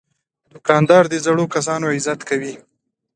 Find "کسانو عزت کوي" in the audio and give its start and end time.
1.55-2.53